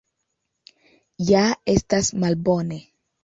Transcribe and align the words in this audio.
Ja 1.27 1.43
estas 1.75 2.11
malbone! 2.25 2.81